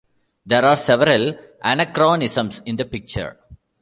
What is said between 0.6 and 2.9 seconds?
are several anachronisms in the